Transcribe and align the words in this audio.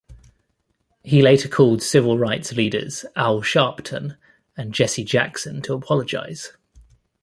He 1.03 1.21
later 1.21 1.47
called 1.47 1.83
civil 1.83 2.17
rights 2.17 2.53
leaders 2.53 3.05
Al 3.15 3.41
Sharpton 3.41 4.17
and 4.57 4.73
Jesse 4.73 5.03
Jackson 5.03 5.61
to 5.61 5.75
apologize. 5.75 6.53